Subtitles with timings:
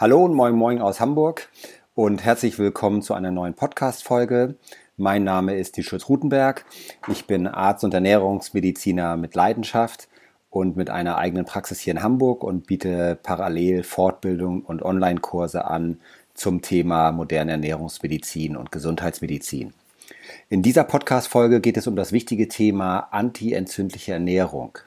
[0.00, 1.48] Hallo und moin moin aus Hamburg
[1.96, 4.54] und herzlich willkommen zu einer neuen Podcast-Folge.
[4.96, 6.64] Mein Name ist die Schulz Rutenberg.
[7.08, 10.06] Ich bin Arzt und Ernährungsmediziner mit Leidenschaft
[10.50, 15.98] und mit einer eigenen Praxis hier in Hamburg und biete parallel Fortbildung und Online-Kurse an
[16.32, 19.74] zum Thema moderne Ernährungsmedizin und Gesundheitsmedizin.
[20.48, 24.78] In dieser Podcast-Folge geht es um das wichtige Thema antientzündliche Ernährung.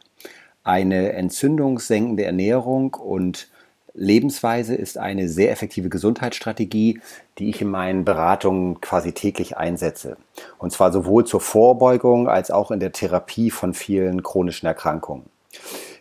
[0.64, 3.51] Eine entzündungssenkende Ernährung und
[3.94, 7.02] Lebensweise ist eine sehr effektive Gesundheitsstrategie,
[7.38, 10.18] die ich in meinen Beratungen quasi täglich einsetze.
[10.58, 15.26] Und zwar sowohl zur Vorbeugung als auch in der Therapie von vielen chronischen Erkrankungen.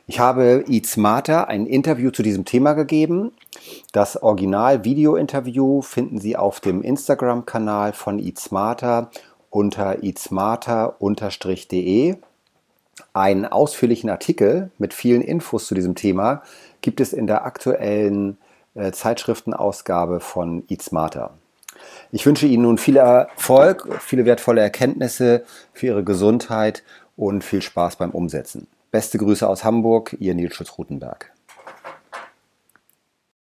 [0.07, 3.33] Ich habe Eat Smarter ein Interview zu diesem Thema gegeben.
[3.93, 9.11] Das Original-Video-Interview finden Sie auf dem Instagram-Kanal von Eat Smarter
[9.51, 12.17] unter eatsmarter-de.
[13.13, 16.43] Einen ausführlichen Artikel mit vielen Infos zu diesem Thema
[16.81, 18.39] gibt es in der aktuellen
[18.75, 21.35] äh, Zeitschriftenausgabe von Eat Smarter.
[22.13, 26.83] Ich wünsche Ihnen nun viel Erfolg, viele wertvolle Erkenntnisse für Ihre Gesundheit
[27.17, 28.67] und viel Spaß beim Umsetzen.
[28.91, 31.33] Beste Grüße aus Hamburg, Ihr Nils Schutz-Rutenberg.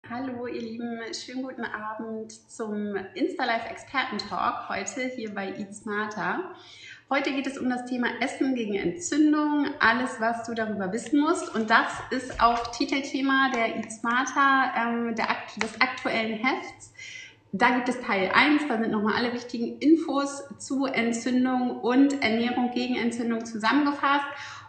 [0.09, 6.51] Hallo ihr Lieben, schönen guten Abend zum InstaLife Experten Talk heute hier bei Eat Smarter.
[7.13, 11.53] Heute geht es um das Thema Essen gegen Entzündung, alles, was du darüber wissen musst.
[11.53, 15.27] Und das ist auch Titelthema der Eat Smarter, ähm, der,
[15.61, 16.91] des aktuellen Hefts.
[17.51, 22.71] Da gibt es Teil 1, da sind nochmal alle wichtigen Infos zu Entzündung und Ernährung
[22.71, 24.25] gegen Entzündung zusammengefasst.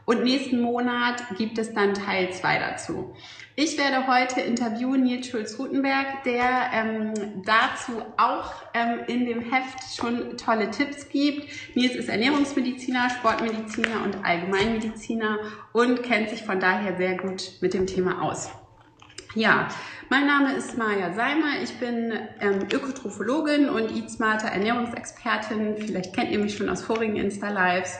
[0.06, 3.14] Und nächsten Monat gibt es dann Teil 2 dazu.
[3.56, 10.36] Ich werde heute interviewen Nils Schulz-Rutenberg, der ähm, dazu auch ähm, in dem Heft schon
[10.36, 11.48] tolle Tipps gibt.
[11.76, 15.38] Nils ist Ernährungsmediziner, Sportmediziner und Allgemeinmediziner
[15.72, 18.50] und kennt sich von daher sehr gut mit dem Thema aus.
[19.36, 19.68] Ja,
[20.10, 21.60] mein Name ist Maja Seimer.
[21.62, 25.76] Ich bin ähm, Ökotrophologin und Eat Smarter Ernährungsexpertin.
[25.76, 27.98] Vielleicht kennt ihr mich schon aus vorigen Insta-Lives.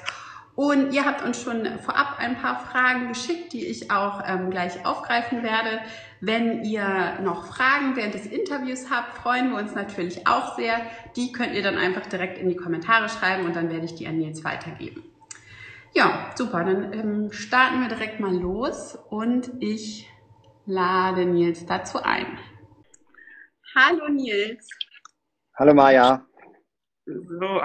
[0.57, 4.87] Und ihr habt uns schon vorab ein paar Fragen geschickt, die ich auch ähm, gleich
[4.87, 5.81] aufgreifen werde.
[6.21, 10.81] Wenn ihr noch Fragen während des Interviews habt, freuen wir uns natürlich auch sehr.
[11.17, 14.07] Die könnt ihr dann einfach direkt in die Kommentare schreiben und dann werde ich die
[14.07, 15.03] an Nils weitergeben.
[15.93, 20.09] Ja, super, dann ähm, starten wir direkt mal los und ich
[20.67, 22.39] lade Nils dazu ein.
[23.75, 24.69] Hallo Nils.
[25.57, 26.25] Hallo Maja.
[27.07, 27.61] So,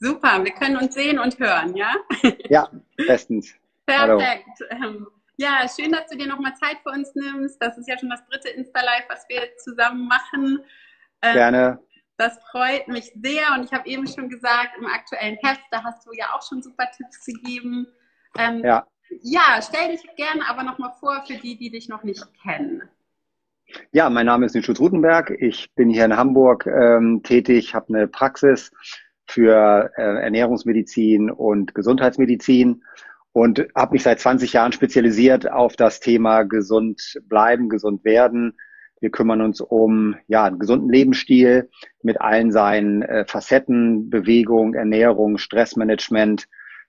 [0.00, 1.94] Super, wir können uns sehen und hören, ja?
[2.48, 3.54] Ja, bestens.
[3.84, 4.60] Perfekt.
[4.70, 5.06] Ähm,
[5.36, 7.62] ja, schön, dass du dir nochmal Zeit für uns nimmst.
[7.62, 10.60] Das ist ja schon das dritte Insta-Live, was wir zusammen machen.
[11.22, 11.78] Ähm, Gerne.
[12.16, 16.06] Das freut mich sehr und ich habe eben schon gesagt, im aktuellen Heft, da hast
[16.06, 17.86] du ja auch schon super Tipps gegeben.
[18.38, 18.86] Ähm, ja.
[19.22, 22.82] Ja, stell dich gerne aber nochmal vor für die, die dich noch nicht kennen.
[23.92, 25.30] Ja, mein Name ist Nils Rutenberg.
[25.38, 28.72] Ich bin hier in Hamburg ähm, tätig, habe eine Praxis
[29.30, 32.82] für äh, Ernährungsmedizin und Gesundheitsmedizin
[33.32, 38.56] und habe mich seit 20 Jahren spezialisiert auf das Thema gesund bleiben, gesund werden.
[39.00, 41.70] Wir kümmern uns um ja, einen gesunden Lebensstil
[42.02, 46.48] mit allen seinen äh, Facetten, Bewegung, Ernährung, Stressmanagement,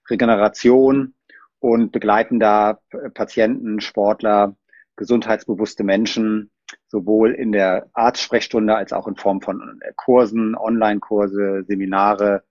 [0.09, 1.13] Regeneration
[1.59, 2.79] und begleiten da
[3.13, 4.55] Patienten, Sportler,
[4.97, 6.51] gesundheitsbewusste Menschen
[6.87, 12.43] sowohl in der Arztsprechstunde als auch in Form von äh, Kursen, Online-Kurse, Seminare,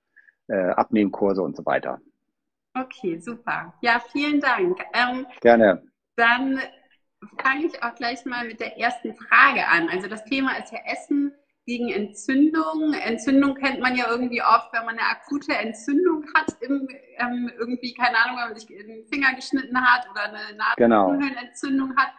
[0.48, 2.00] äh, Abnehmkurse und so weiter.
[2.74, 3.74] Okay, super.
[3.80, 4.78] Ja, vielen Dank.
[4.94, 5.82] Ähm, Gerne.
[6.16, 6.60] Dann
[7.42, 9.88] fange ich auch gleich mal mit der ersten Frage an.
[9.88, 11.32] Also das Thema ist ja Essen
[11.66, 12.94] gegen Entzündung.
[12.94, 16.88] Entzündung kennt man ja irgendwie oft, wenn man eine akute Entzündung hat, im,
[17.18, 22.02] ähm, irgendwie, keine Ahnung, wenn man sich den Finger geschnitten hat oder eine Nasenhöhlenentzündung genau.
[22.02, 22.12] hat.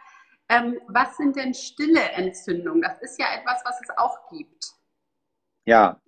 [0.52, 2.82] Ähm, was sind denn stille Entzündungen?
[2.82, 4.66] Das ist ja etwas, was es auch gibt.
[5.64, 6.00] Ja,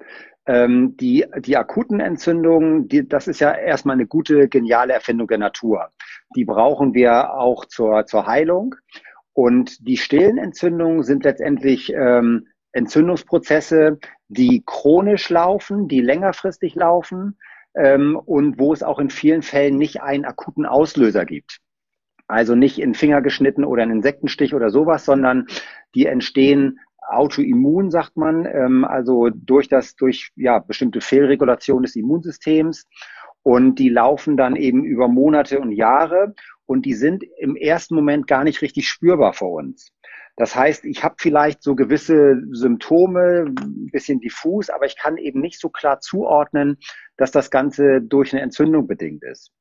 [0.47, 5.39] ähm, die, die akuten Entzündungen, die, das ist ja erstmal eine gute, geniale Erfindung der
[5.39, 5.91] Natur.
[6.37, 8.75] Die brauchen wir auch zur, zur Heilung.
[9.33, 13.99] Und die stillen Entzündungen sind letztendlich ähm, Entzündungsprozesse,
[14.29, 17.39] die chronisch laufen, die längerfristig laufen
[17.75, 21.61] ähm, und wo es auch in vielen Fällen nicht einen akuten Auslöser gibt.
[22.27, 25.47] Also nicht in Finger geschnitten oder in Insektenstich oder sowas, sondern
[25.95, 32.87] die entstehen autoimmun, sagt man, ähm, also durch das, durch ja, bestimmte Fehlregulation des Immunsystems.
[33.43, 36.35] Und die laufen dann eben über Monate und Jahre
[36.65, 39.93] und die sind im ersten Moment gar nicht richtig spürbar für uns.
[40.37, 45.41] Das heißt, ich habe vielleicht so gewisse Symptome, ein bisschen diffus, aber ich kann eben
[45.41, 46.79] nicht so klar zuordnen,
[47.17, 49.53] dass das Ganze durch eine Entzündung bedingt ist.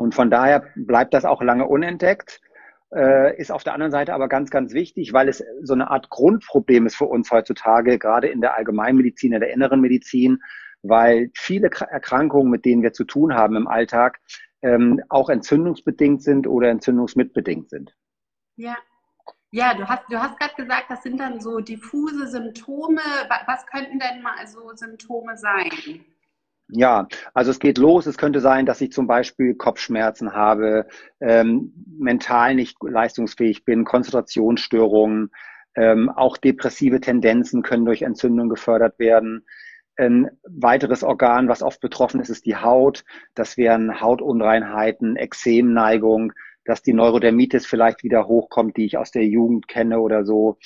[0.00, 2.40] Und von daher bleibt das auch lange unentdeckt.
[2.94, 6.08] äh, ist auf der anderen Seite aber ganz, ganz wichtig, weil es so eine Art
[6.10, 10.38] Grundproblem ist für uns heutzutage, gerade in der Allgemeinmedizin, in der inneren Medizin,
[10.82, 14.20] weil viele Erkrankungen, mit denen wir zu tun haben im Alltag,
[14.62, 17.94] ähm, auch entzündungsbedingt sind oder entzündungsmitbedingt sind.
[18.56, 18.76] Ja.
[19.52, 23.00] Ja, du hast, du hast gerade gesagt, das sind dann so diffuse Symptome.
[23.46, 26.04] Was könnten denn mal so Symptome sein?
[26.72, 28.06] Ja, also es geht los.
[28.06, 30.86] Es könnte sein, dass ich zum Beispiel Kopfschmerzen habe,
[31.20, 35.30] ähm, mental nicht leistungsfähig bin, Konzentrationsstörungen,
[35.76, 39.46] ähm, auch depressive Tendenzen können durch Entzündung gefördert werden.
[39.96, 43.04] Ein weiteres Organ, was oft betroffen ist, ist die Haut.
[43.34, 46.32] Das wären Hautunreinheiten, Ekzemneigung,
[46.64, 50.58] dass die Neurodermitis vielleicht wieder hochkommt, die ich aus der Jugend kenne oder so.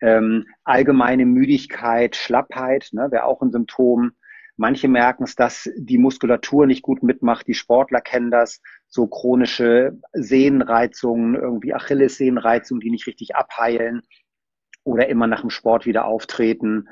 [0.00, 4.12] Ähm, allgemeine Müdigkeit, Schlappheit ne, wäre auch ein Symptom.
[4.60, 7.46] Manche merken es, dass die Muskulatur nicht gut mitmacht.
[7.46, 8.60] Die Sportler kennen das.
[8.88, 14.02] So chronische Sehnenreizungen, irgendwie Achillessehnenreizungen, die nicht richtig abheilen
[14.84, 16.90] oder immer nach dem Sport wieder auftreten.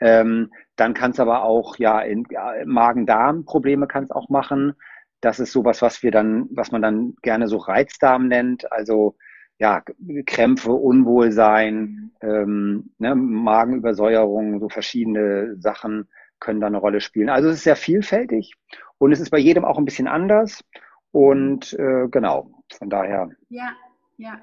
[0.00, 4.72] Ähm, dann kann es aber auch, ja, in ja, Magen-Darm-Probleme kann es auch machen.
[5.20, 8.72] Das ist sowas, was wir dann, was man dann gerne so Reizdarm nennt.
[8.72, 9.18] Also
[9.58, 9.82] ja,
[10.24, 16.08] Krämpfe, Unwohlsein, ähm, ne, Magenübersäuerung, so verschiedene Sachen
[16.40, 17.28] können da eine Rolle spielen.
[17.28, 18.54] Also es ist sehr vielfältig
[18.98, 20.64] und es ist bei jedem auch ein bisschen anders.
[21.12, 23.30] Und äh, genau, von daher.
[23.48, 23.72] Ja,
[24.16, 24.40] ja.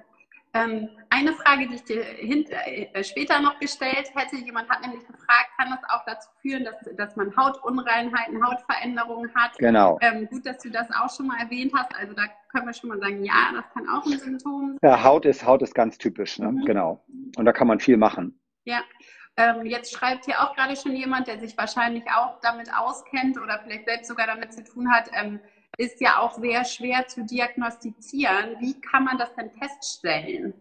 [0.54, 5.50] Ähm, eine Frage, die ich dir äh, später noch gestellt hätte, jemand hat nämlich gefragt,
[5.58, 9.58] kann das auch dazu führen, dass, dass man Hautunreinheiten, Hautveränderungen hat?
[9.60, 10.00] Genau.
[10.02, 11.94] Ähm, gut, dass du das auch schon mal erwähnt hast.
[11.96, 14.90] Also da können wir schon mal sagen, ja, das kann auch ein Symptom sein.
[14.90, 16.52] Ja, Haut ist, Haut ist ganz typisch, ne?
[16.52, 16.66] Mhm.
[16.66, 17.04] genau.
[17.38, 18.40] Und da kann man viel machen.
[18.64, 18.82] Ja,
[19.38, 23.60] ähm, jetzt schreibt hier auch gerade schon jemand, der sich wahrscheinlich auch damit auskennt oder
[23.64, 25.40] vielleicht selbst sogar damit zu tun hat, ähm,
[25.78, 28.56] ist ja auch sehr schwer zu diagnostizieren.
[28.60, 30.54] Wie kann man das denn feststellen?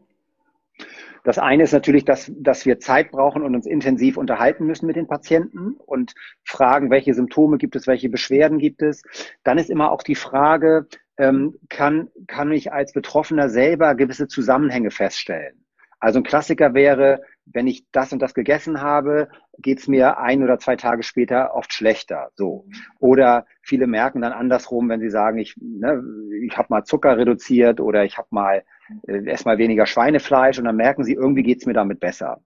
[1.25, 4.96] Das eine ist natürlich, dass, dass wir Zeit brauchen und uns intensiv unterhalten müssen mit
[4.96, 6.14] den Patienten und
[6.44, 9.02] fragen, welche Symptome gibt es, welche Beschwerden gibt es.
[9.43, 10.87] Dann ist immer auch die Frage,
[11.17, 15.64] ähm, kann, kann ich als Betroffener selber gewisse Zusammenhänge feststellen?
[15.99, 19.29] Also ein Klassiker wäre, wenn ich das und das gegessen habe,
[19.59, 22.31] geht's mir ein oder zwei Tage später oft schlechter.
[22.35, 22.67] So.
[22.99, 26.03] Oder viele merken dann andersrum, wenn sie sagen, ich, ne,
[26.43, 28.65] ich habe mal Zucker reduziert oder ich habe mal
[29.07, 32.41] äh, erstmal weniger Schweinefleisch und dann merken sie, irgendwie geht's mir damit besser.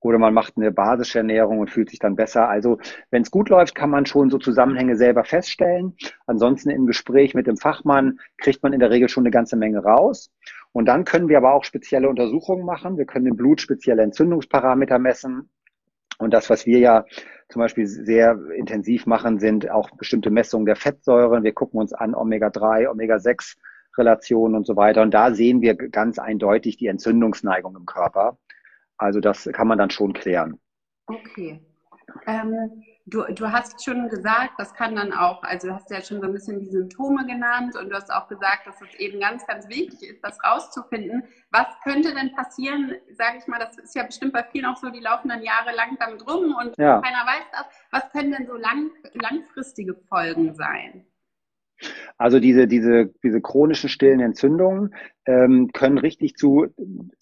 [0.00, 2.48] Oder man macht eine basische Ernährung und fühlt sich dann besser.
[2.48, 2.78] Also
[3.10, 5.94] wenn es gut läuft, kann man schon so Zusammenhänge selber feststellen.
[6.26, 9.82] Ansonsten im Gespräch mit dem Fachmann kriegt man in der Regel schon eine ganze Menge
[9.82, 10.30] raus.
[10.72, 12.96] Und dann können wir aber auch spezielle Untersuchungen machen.
[12.96, 15.50] Wir können im Blut spezielle Entzündungsparameter messen.
[16.18, 17.04] Und das, was wir ja
[17.48, 21.42] zum Beispiel sehr intensiv machen, sind auch bestimmte Messungen der Fettsäuren.
[21.42, 23.56] Wir gucken uns an Omega-3, Omega-6
[23.98, 25.02] Relationen und so weiter.
[25.02, 28.38] Und da sehen wir ganz eindeutig die Entzündungsneigung im Körper.
[28.96, 30.60] Also das kann man dann schon klären.
[31.06, 31.60] Okay.
[32.26, 36.20] Ähm, du, du hast schon gesagt, das kann dann auch, also du hast ja schon
[36.20, 39.46] so ein bisschen die Symptome genannt und du hast auch gesagt, dass es eben ganz,
[39.46, 41.24] ganz wichtig ist, das rauszufinden.
[41.50, 44.90] Was könnte denn passieren, sage ich mal, das ist ja bestimmt bei vielen auch so,
[44.90, 47.00] die laufen dann jahrelang damit rum und ja.
[47.00, 47.66] keiner weiß das.
[47.90, 51.06] Was können denn so lang, langfristige Folgen sein?
[52.18, 54.94] Also diese, diese, diese chronischen stillen Entzündungen
[55.24, 56.66] ähm, können richtig zu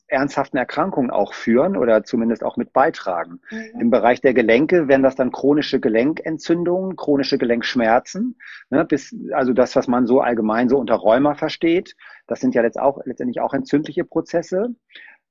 [0.08, 3.40] ernsthaften Erkrankungen auch führen oder zumindest auch mit beitragen.
[3.50, 3.80] Mhm.
[3.80, 8.36] Im Bereich der Gelenke wären das dann chronische Gelenkentzündungen, chronische Gelenkschmerzen,
[8.70, 11.94] ne, bis, also das, was man so allgemein so unter Rheuma versteht.
[12.26, 14.74] Das sind ja jetzt auch, letztendlich auch entzündliche Prozesse.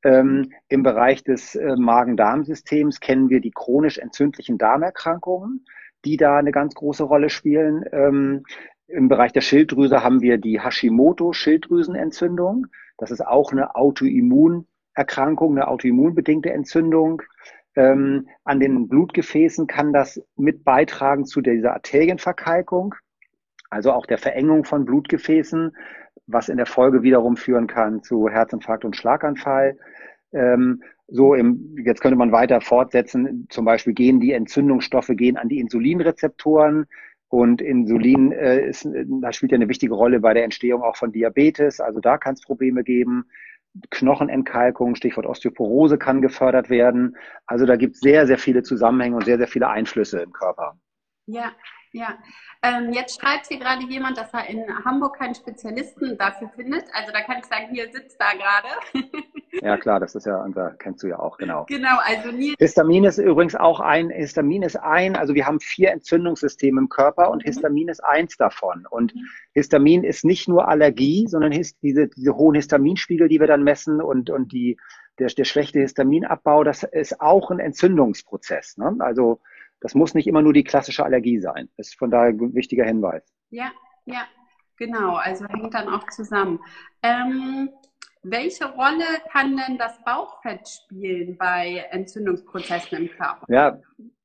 [0.03, 5.65] Ähm, Im Bereich des äh, Magen-Darm-Systems kennen wir die chronisch entzündlichen Darmerkrankungen,
[6.05, 7.84] die da eine ganz große Rolle spielen.
[7.91, 8.43] Ähm,
[8.88, 12.67] im Bereich der Schilddrüse haben wir die Hashimoto-Schilddrüsenentzündung.
[12.98, 17.22] Das ist auch eine Autoimmunerkrankung, eine autoimmunbedingte Entzündung.
[17.75, 22.96] Ähm, an den Blutgefäßen kann das mit beitragen zu dieser Arterienverkalkung,
[23.70, 25.75] also auch der Verengung von Blutgefäßen,
[26.25, 29.77] was in der Folge wiederum führen kann zu Herzinfarkt und Schlaganfall.
[30.34, 35.48] Ähm, so im, jetzt könnte man weiter fortsetzen, zum Beispiel gehen die Entzündungsstoffe gehen an
[35.48, 36.88] die Insulinrezeptoren,
[37.29, 38.88] und Insulin äh, ist,
[39.22, 41.79] da spielt ja eine wichtige Rolle bei der Entstehung auch von Diabetes.
[41.79, 43.25] Also da kann es Probleme geben.
[43.89, 47.17] Knochenentkalkung, Stichwort Osteoporose kann gefördert werden.
[47.46, 50.79] Also da gibt es sehr, sehr viele Zusammenhänge und sehr, sehr viele Einflüsse im Körper.
[51.25, 51.51] Ja,
[51.94, 52.17] Ja,
[52.63, 56.86] ähm, jetzt schreibt hier gerade jemand, dass er in Hamburg keinen Spezialisten dafür findet.
[56.94, 58.67] Also da kann ich sagen, hier sitzt da gerade.
[59.62, 61.65] ja klar, das ist ja unser, kennst du ja auch, genau.
[61.67, 62.56] Genau, also nie.
[62.60, 67.29] Histamin ist übrigens auch ein, Histamin ist ein, also wir haben vier Entzündungssysteme im Körper
[67.32, 67.48] und mhm.
[67.48, 68.86] Histamin ist eins davon.
[68.89, 69.25] Und mhm.
[69.53, 74.01] Histamin ist nicht nur Allergie, sondern hist, diese, diese hohen Histaminspiegel, die wir dann messen
[74.01, 74.77] und, und die,
[75.20, 78.77] der, der schlechte Histaminabbau, das ist auch ein Entzündungsprozess.
[78.77, 78.96] Ne?
[79.00, 79.39] Also
[79.81, 81.69] das muss nicht immer nur die klassische Allergie sein.
[81.77, 83.24] Das ist von daher ein wichtiger Hinweis.
[83.50, 83.72] Ja,
[84.05, 84.25] ja,
[84.77, 85.15] genau.
[85.15, 86.60] Also hängt dann auch zusammen.
[87.03, 87.69] Ähm,
[88.24, 93.46] welche Rolle kann denn das Bauchfett spielen bei Entzündungsprozessen im Körper?
[93.48, 93.79] Ja,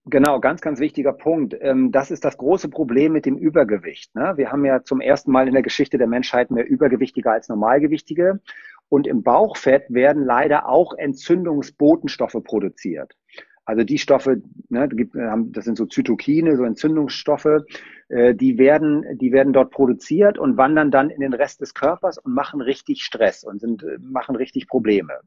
[0.06, 1.56] Genau, ganz, ganz wichtiger Punkt.
[1.60, 4.12] Ähm, das ist das große Problem mit dem Übergewicht.
[4.16, 4.32] Ne?
[4.36, 8.40] Wir haben ja zum ersten Mal in der Geschichte der Menschheit mehr Übergewichtige als Normalgewichtige.
[8.88, 13.16] Und im Bauchfett werden leider auch Entzündungsbotenstoffe produziert.
[13.64, 17.62] Also die Stoffe, ne, das sind so Zytokine, so Entzündungsstoffe,
[18.08, 22.18] äh, die werden, die werden dort produziert und wandern dann in den Rest des Körpers
[22.18, 25.20] und machen richtig Stress und sind, äh, machen richtig Probleme.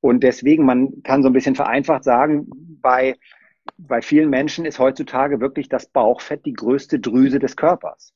[0.00, 2.48] Und deswegen, man kann so ein bisschen vereinfacht sagen,
[2.80, 3.16] bei,
[3.76, 8.12] bei vielen Menschen ist heutzutage wirklich das Bauchfett die größte Drüse des Körpers.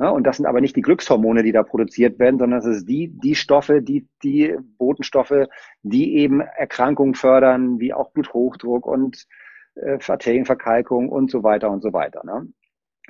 [0.00, 2.86] Ja, und das sind aber nicht die Glückshormone, die da produziert werden, sondern es ist
[2.86, 5.46] die, die Stoffe, die, die Botenstoffe,
[5.82, 9.26] die eben Erkrankungen fördern, wie auch Bluthochdruck und
[9.74, 12.24] äh, Arterienverkalkung und so weiter und so weiter.
[12.24, 12.50] Ne?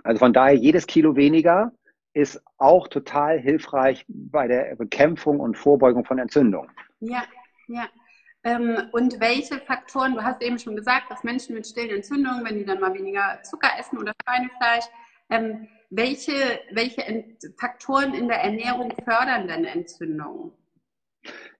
[0.02, 1.70] Also von daher, jedes Kilo weniger
[2.12, 6.70] ist auch total hilfreich bei der Bekämpfung und Vorbeugung von Entzündungen.
[6.98, 7.22] Ja,
[7.68, 7.86] ja.
[8.42, 12.58] Ähm, und welche Faktoren, du hast eben schon gesagt, dass Menschen mit stillen Entzündungen, wenn
[12.58, 14.86] die dann mal weniger Zucker essen oder Schweinefleisch,
[15.28, 16.32] ähm, welche,
[16.72, 17.02] welche
[17.58, 20.52] Faktoren in der Ernährung fördern denn Entzündungen?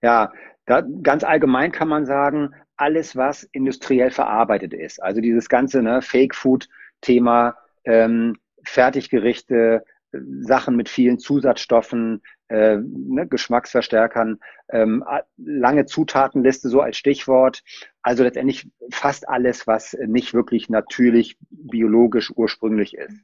[0.03, 0.33] Ja,
[0.67, 5.03] da, ganz allgemein kann man sagen, alles, was industriell verarbeitet ist.
[5.03, 15.05] Also dieses ganze ne, Fake-Food-Thema, ähm, Fertiggerichte, Sachen mit vielen Zusatzstoffen, äh, ne, Geschmacksverstärkern, ähm,
[15.37, 17.63] lange Zutatenliste so als Stichwort.
[18.03, 23.17] Also letztendlich fast alles, was nicht wirklich natürlich biologisch ursprünglich ist.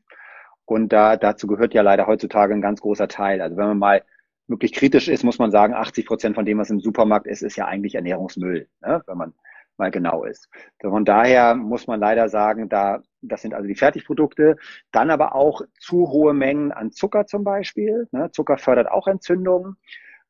[0.66, 3.40] Und da, dazu gehört ja leider heutzutage ein ganz großer Teil.
[3.40, 4.02] Also wenn man mal
[4.49, 7.56] wirklich kritisch ist, muss man sagen, 80 Prozent von dem, was im Supermarkt ist, ist
[7.56, 9.02] ja eigentlich Ernährungsmüll, ne?
[9.06, 9.35] wenn man
[9.78, 10.49] mal genau ist.
[10.80, 14.56] Von daher muss man leider sagen, da, das sind also die Fertigprodukte.
[14.90, 18.08] Dann aber auch zu hohe Mengen an Zucker zum Beispiel.
[18.11, 18.30] Ne?
[18.32, 19.76] Zucker fördert auch Entzündungen.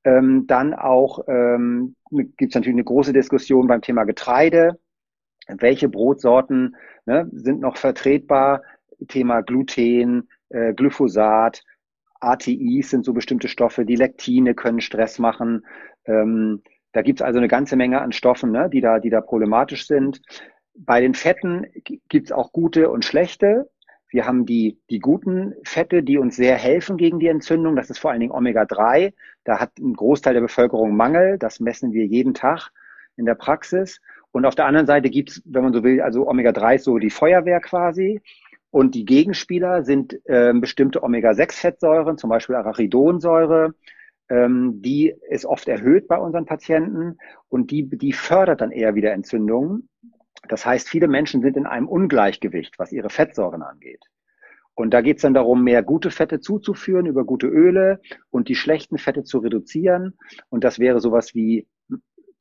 [0.04, 4.78] Ähm, dann auch ähm, gibt es natürlich eine große Diskussion beim Thema Getreide.
[5.48, 6.76] Welche Brotsorten
[7.06, 8.62] ne, sind noch vertretbar?
[9.08, 11.62] Thema Gluten, äh, Glyphosat,
[12.20, 15.66] ATIs sind so bestimmte Stoffe, die Lektine können Stress machen.
[16.04, 16.62] Ähm,
[16.92, 19.86] da gibt es also eine ganze Menge an Stoffen, ne, die, da, die da problematisch
[19.86, 20.22] sind.
[20.74, 21.66] Bei den Fetten
[22.08, 23.70] gibt es auch gute und schlechte.
[24.08, 27.76] Wir haben die, die guten Fette, die uns sehr helfen gegen die Entzündung.
[27.76, 29.12] Das ist vor allen Dingen Omega-3.
[29.44, 31.38] Da hat ein Großteil der Bevölkerung Mangel.
[31.38, 32.70] Das messen wir jeden Tag
[33.16, 34.00] in der Praxis.
[34.30, 36.98] Und auf der anderen Seite gibt es, wenn man so will, also Omega-3 ist so
[36.98, 38.20] die Feuerwehr quasi.
[38.76, 43.72] Und die Gegenspieler sind äh, bestimmte Omega-6-Fettsäuren, zum Beispiel Arachidonsäure.
[44.28, 47.16] Ähm, die ist oft erhöht bei unseren Patienten
[47.48, 49.88] und die, die fördert dann eher wieder Entzündungen.
[50.46, 54.04] Das heißt, viele Menschen sind in einem Ungleichgewicht, was ihre Fettsäuren angeht.
[54.74, 58.56] Und da geht es dann darum, mehr gute Fette zuzuführen über gute Öle und die
[58.56, 60.18] schlechten Fette zu reduzieren.
[60.50, 61.66] Und das wäre sowas wie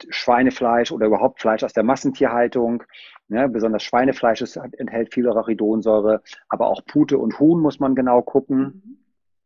[0.09, 2.83] Schweinefleisch oder überhaupt Fleisch aus der Massentierhaltung.
[3.27, 8.21] Ne, besonders Schweinefleisch ist, enthält viel Arachidonsäure, aber auch Pute und Huhn muss man genau
[8.21, 9.03] gucken.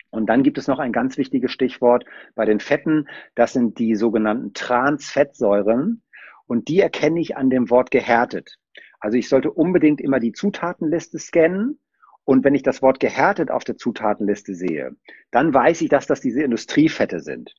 [0.09, 2.03] Und dann gibt es noch ein ganz wichtiges Stichwort
[2.35, 3.07] bei den Fetten.
[3.35, 6.01] Das sind die sogenannten Transfettsäuren.
[6.45, 8.57] Und die erkenne ich an dem Wort gehärtet.
[8.99, 11.79] Also ich sollte unbedingt immer die Zutatenliste scannen.
[12.25, 14.95] Und wenn ich das Wort gehärtet auf der Zutatenliste sehe,
[15.31, 17.55] dann weiß ich, dass das diese Industriefette sind.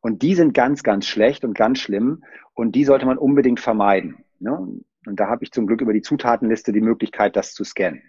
[0.00, 4.24] Und die sind ganz, ganz schlecht und ganz schlimm und die sollte man unbedingt vermeiden.
[4.38, 4.80] Ne?
[5.06, 8.02] Und da habe ich zum Glück über die Zutatenliste die Möglichkeit, das zu scannen.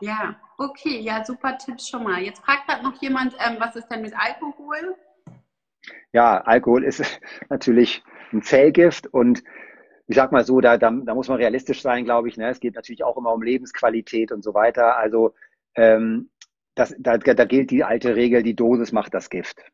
[0.00, 2.20] Ja, okay, ja, super Tipp schon mal.
[2.20, 4.94] Jetzt fragt gerade noch jemand, ähm, was ist denn mit Alkohol?
[6.12, 7.02] Ja, Alkohol ist
[7.48, 9.42] natürlich ein Zellgift und
[10.08, 12.36] ich sag mal so, da, da, da muss man realistisch sein, glaube ich.
[12.36, 12.48] Ne?
[12.48, 14.96] Es geht natürlich auch immer um Lebensqualität und so weiter.
[14.96, 15.34] Also
[15.74, 16.30] ähm,
[16.74, 19.64] das, da, da gilt die alte Regel, die Dosis macht das Gift.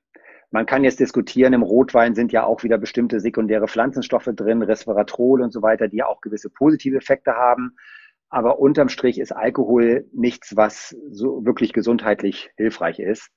[0.53, 5.41] Man kann jetzt diskutieren, im Rotwein sind ja auch wieder bestimmte sekundäre Pflanzenstoffe drin, Resveratrol
[5.41, 7.75] und so weiter, die ja auch gewisse positive Effekte haben.
[8.29, 13.31] Aber unterm Strich ist Alkohol nichts, was so wirklich gesundheitlich hilfreich ist.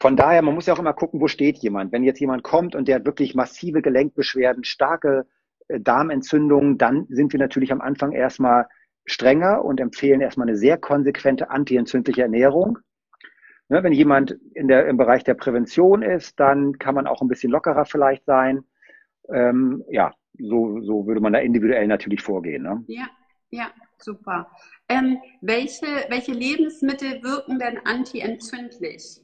[0.00, 1.92] Von daher, man muss ja auch immer gucken, wo steht jemand.
[1.92, 5.26] Wenn jetzt jemand kommt und der hat wirklich massive Gelenkbeschwerden, starke
[5.68, 8.68] äh, Darmentzündungen, dann sind wir natürlich am Anfang erstmal
[9.04, 12.78] strenger und empfehlen erstmal eine sehr konsequente antientzündliche Ernährung.
[13.70, 17.28] Ne, wenn jemand in der, im Bereich der Prävention ist, dann kann man auch ein
[17.28, 18.64] bisschen lockerer vielleicht sein.
[19.28, 22.62] Ähm, ja, so, so würde man da individuell natürlich vorgehen.
[22.62, 22.82] Ne?
[22.86, 23.08] Ja,
[23.50, 24.50] ja, super.
[24.88, 29.20] Ähm, welche, welche Lebensmittel wirken denn antientzündlich?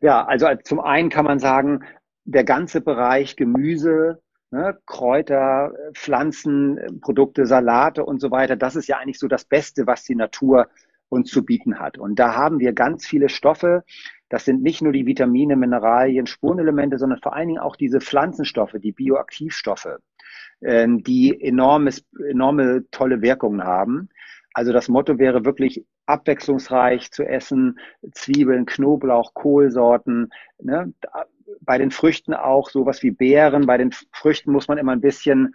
[0.00, 1.84] Ja, also zum einen kann man sagen,
[2.24, 8.98] der ganze Bereich Gemüse, ne, Kräuter, Pflanzen, Produkte, Salate und so weiter, das ist ja
[8.98, 10.68] eigentlich so das Beste, was die Natur
[11.10, 11.98] uns zu bieten hat.
[11.98, 13.84] Und da haben wir ganz viele Stoffe.
[14.30, 18.76] Das sind nicht nur die Vitamine, Mineralien, Spurenelemente, sondern vor allen Dingen auch diese Pflanzenstoffe,
[18.82, 19.98] die Bioaktivstoffe,
[20.62, 24.08] ähm, die enormes, enorme tolle Wirkungen haben.
[24.54, 27.78] Also das Motto wäre wirklich abwechslungsreich zu essen,
[28.12, 30.92] Zwiebeln, Knoblauch, Kohlsorten, ne?
[31.60, 33.66] bei den Früchten auch sowas wie Beeren.
[33.66, 35.54] Bei den Früchten muss man immer ein bisschen,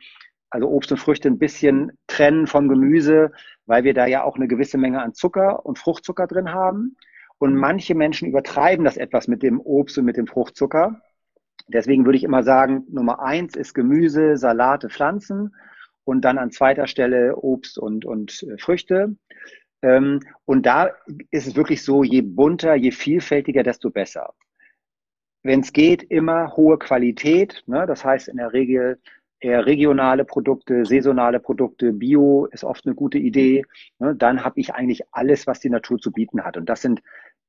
[0.55, 3.33] also Obst und Früchte ein bisschen trennen vom Gemüse,
[3.65, 6.95] weil wir da ja auch eine gewisse Menge an Zucker und Fruchtzucker drin haben.
[7.39, 7.59] Und mhm.
[7.59, 11.01] manche Menschen übertreiben das etwas mit dem Obst und mit dem Fruchtzucker.
[11.67, 15.53] Deswegen würde ich immer sagen, Nummer eins ist Gemüse, Salate, Pflanzen
[16.05, 19.17] und dann an zweiter Stelle Obst und, und äh, Früchte.
[19.81, 20.91] Ähm, und da
[21.31, 24.33] ist es wirklich so, je bunter, je vielfältiger, desto besser
[25.45, 27.63] wenn es geht, immer hohe Qualität.
[27.67, 27.85] Ne?
[27.85, 29.00] Das heißt in der Regel
[29.45, 33.63] eher regionale Produkte, saisonale Produkte, Bio ist oft eine gute Idee.
[33.99, 34.15] Ne?
[34.15, 36.57] Dann habe ich eigentlich alles, was die Natur zu bieten hat.
[36.57, 37.01] Und das sind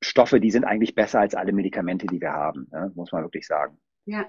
[0.02, 2.92] Stoffe, die sind eigentlich besser als alle Medikamente, die wir haben, ne?
[2.94, 3.78] muss man wirklich sagen.
[4.04, 4.26] Ja.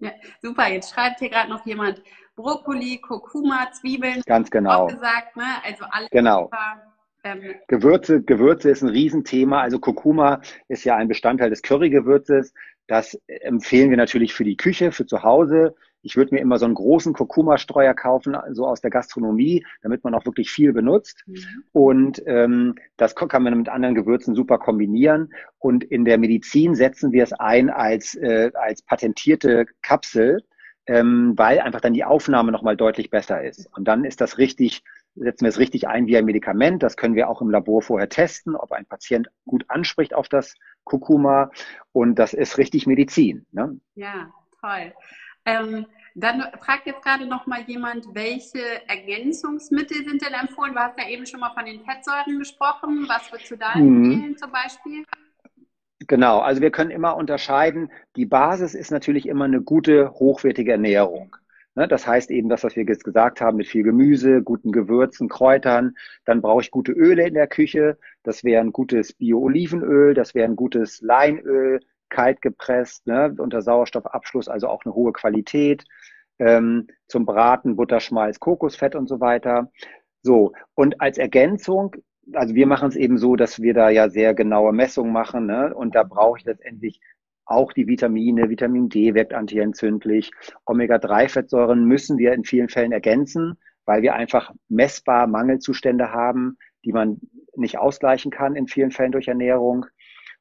[0.00, 0.68] ja, super.
[0.68, 2.02] Jetzt schreibt hier gerade noch jemand
[2.36, 4.20] Brokkoli, Kurkuma, Zwiebeln.
[4.26, 4.86] Ganz genau.
[4.86, 5.44] Gesagt, ne?
[5.64, 6.44] Also alles genau.
[6.44, 6.92] super.
[7.24, 9.60] Ähm, Gewürze, Gewürze ist ein Riesenthema.
[9.62, 12.52] Also Kurkuma ist ja ein Bestandteil des Currygewürzes.
[12.86, 15.74] Das empfehlen wir natürlich für die Küche, für zu Hause.
[16.02, 20.14] Ich würde mir immer so einen großen Kurkuma-Streuer kaufen, so aus der Gastronomie, damit man
[20.14, 21.22] auch wirklich viel benutzt.
[21.26, 21.64] Mhm.
[21.72, 25.32] Und ähm, das kann man mit anderen Gewürzen super kombinieren.
[25.58, 30.42] Und in der Medizin setzen wir es ein als, äh, als patentierte Kapsel,
[30.86, 33.68] ähm, weil einfach dann die Aufnahme nochmal deutlich besser ist.
[33.76, 34.82] Und dann ist das richtig
[35.14, 36.82] setzen wir es richtig ein wie ein Medikament.
[36.82, 40.54] Das können wir auch im Labor vorher testen, ob ein Patient gut anspricht auf das
[40.84, 41.50] Kurkuma.
[41.92, 43.46] Und das ist richtig Medizin.
[43.52, 43.78] Ne?
[43.94, 44.92] Ja, toll.
[45.44, 50.74] Ähm, dann fragt jetzt gerade noch mal jemand, welche Ergänzungsmittel sind denn empfohlen?
[50.74, 53.06] Du hast ja eben schon mal von den Fettsäuren gesprochen.
[53.08, 54.04] Was würdest du da mhm.
[54.04, 55.04] empfehlen zum Beispiel?
[56.06, 57.90] Genau, also wir können immer unterscheiden.
[58.16, 61.36] Die Basis ist natürlich immer eine gute, hochwertige Ernährung.
[61.74, 65.28] Ne, das heißt eben das, was wir jetzt gesagt haben, mit viel Gemüse, guten Gewürzen,
[65.28, 65.96] Kräutern.
[66.26, 67.98] Dann brauche ich gute Öle in der Küche.
[68.22, 71.80] Das wäre ein gutes Bio-Olivenöl, das wäre ein gutes Leinöl,
[72.10, 75.84] kalt gepresst, ne, unter Sauerstoffabschluss, also auch eine hohe Qualität.
[76.38, 79.70] Ähm, zum Braten Butterschmalz, Kokosfett und so weiter.
[80.22, 81.96] So, und als Ergänzung,
[82.34, 85.74] also wir machen es eben so, dass wir da ja sehr genaue Messungen machen, ne,
[85.74, 87.00] und da brauche ich letztendlich
[87.44, 90.30] auch die Vitamine, Vitamin D wirkt antientzündlich.
[90.64, 97.20] Omega-3-Fettsäuren müssen wir in vielen Fällen ergänzen, weil wir einfach messbar Mangelzustände haben, die man
[97.56, 99.86] nicht ausgleichen kann in vielen Fällen durch Ernährung.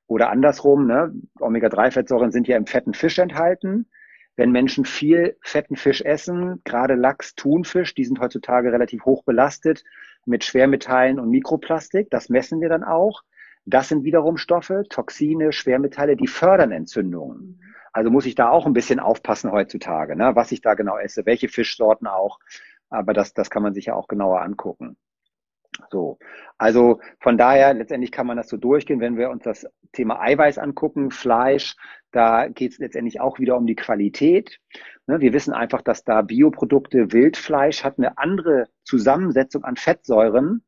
[0.08, 1.14] Oder andersrum, ne?
[1.40, 3.90] Omega-3-Fettsäuren sind ja im fetten Fisch enthalten.
[4.36, 9.84] Wenn Menschen viel fetten Fisch essen, gerade Lachs, Thunfisch, die sind heutzutage relativ hoch belastet
[10.26, 12.10] mit Schwermetallen und Mikroplastik.
[12.10, 13.24] Das messen wir dann auch.
[13.66, 17.62] Das sind wiederum Stoffe, Toxine, Schwermetalle, die fördern Entzündungen.
[17.94, 20.32] Also muss ich da auch ein bisschen aufpassen heutzutage, ne?
[20.36, 22.40] was ich da genau esse, welche Fischsorten auch.
[22.90, 24.98] Aber das, das kann man sich ja auch genauer angucken.
[25.90, 26.20] So,
[26.58, 30.58] also von daher letztendlich kann man das so durchgehen, wenn wir uns das Thema Eiweiß
[30.58, 31.76] angucken, Fleisch,
[32.12, 34.60] da geht es letztendlich auch wieder um die Qualität.
[35.08, 35.22] Ne?
[35.22, 40.64] Wir wissen einfach, dass da Bioprodukte, Wildfleisch hat eine andere Zusammensetzung an Fettsäuren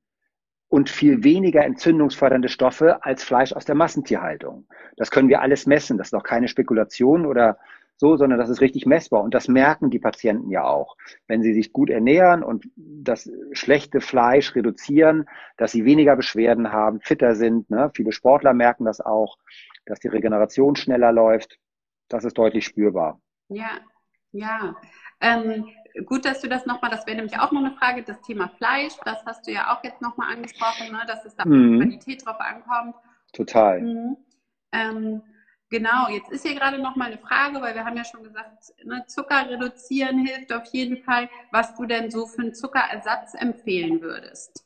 [0.73, 4.65] und viel weniger entzündungsfördernde Stoffe als Fleisch aus der Massentierhaltung.
[4.97, 5.99] Das können wir alles messen.
[5.99, 7.59] Das ist auch keine Spekulation oder
[7.97, 9.21] so, sondern das ist richtig messbar.
[9.21, 10.97] Und das merken die Patienten ja auch.
[11.27, 17.01] Wenn sie sich gut ernähren und das schlechte Fleisch reduzieren, dass sie weniger Beschwerden haben,
[17.01, 17.69] fitter sind.
[17.69, 17.91] Ne?
[17.93, 19.37] Viele Sportler merken das auch,
[19.85, 21.59] dass die Regeneration schneller läuft.
[22.07, 23.21] Das ist deutlich spürbar.
[23.47, 23.79] Ja,
[24.31, 24.75] ja.
[25.21, 25.67] Ähm,
[26.05, 28.93] gut, dass du das nochmal, das wäre nämlich auch noch eine Frage, das Thema Fleisch,
[29.05, 31.79] das hast du ja auch jetzt nochmal angesprochen, ne, dass es da mhm.
[31.79, 32.95] Qualität drauf ankommt.
[33.31, 33.81] Total.
[33.81, 34.17] Mhm.
[34.71, 35.21] Ähm,
[35.69, 39.03] genau, jetzt ist hier gerade nochmal eine Frage, weil wir haben ja schon gesagt, ne,
[39.07, 44.65] Zucker reduzieren hilft auf jeden Fall, was du denn so für einen Zuckerersatz empfehlen würdest.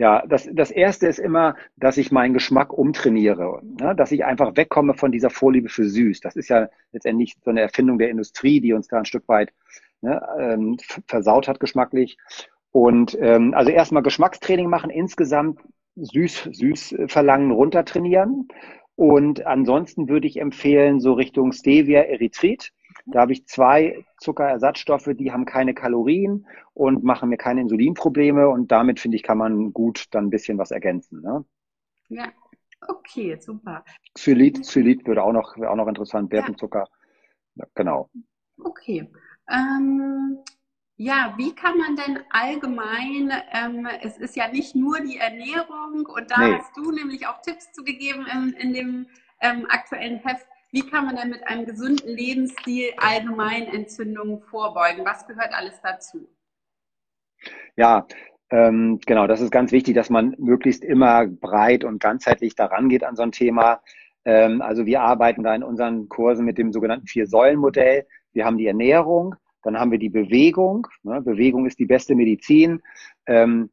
[0.00, 3.94] Ja, das, das erste ist immer, dass ich meinen Geschmack umtrainiere, ne?
[3.94, 6.20] dass ich einfach wegkomme von dieser Vorliebe für süß.
[6.20, 9.52] Das ist ja letztendlich so eine Erfindung der Industrie, die uns da ein Stück weit
[10.02, 12.18] ne, ähm, versaut hat geschmacklich.
[12.72, 15.60] Und ähm, also erstmal Geschmackstraining machen, insgesamt
[15.96, 18.48] süß, süß verlangen, runtertrainieren.
[18.94, 22.72] Und ansonsten würde ich empfehlen, so Richtung Stevia, Erythrit.
[23.06, 28.48] Da habe ich zwei Zuckerersatzstoffe, die haben keine Kalorien und machen mir keine Insulinprobleme.
[28.48, 31.22] Und damit, finde ich, kann man gut dann ein bisschen was ergänzen.
[31.22, 31.44] Ne?
[32.08, 32.30] Ja,
[32.86, 33.84] okay, super.
[34.14, 36.86] Xylit, Xylit würde auch noch, wäre auch noch interessant, Birkenzucker.
[37.54, 37.66] Ja.
[37.74, 38.10] Genau.
[38.62, 39.08] Okay.
[39.48, 40.38] Ähm,
[40.96, 46.30] ja, wie kann man denn allgemein, ähm, es ist ja nicht nur die Ernährung und
[46.30, 46.54] da nee.
[46.58, 49.06] hast du nämlich auch Tipps zugegeben in, in dem
[49.40, 50.46] ähm, aktuellen Heft.
[50.72, 55.04] Wie kann man denn mit einem gesunden Lebensstil allgemein Entzündungen vorbeugen?
[55.04, 56.28] Was gehört alles dazu?
[57.76, 58.06] Ja,
[58.50, 63.04] ähm, genau, das ist ganz wichtig, dass man möglichst immer breit und ganzheitlich daran geht
[63.04, 63.80] an so ein Thema.
[64.24, 68.06] Ähm, also wir arbeiten da in unseren Kursen mit dem sogenannten Vier-Säulen-Modell.
[68.32, 70.86] Wir haben die Ernährung, dann haben wir die Bewegung.
[71.02, 71.20] Ne?
[71.20, 72.82] Bewegung ist die beste Medizin.
[73.26, 73.70] Ähm,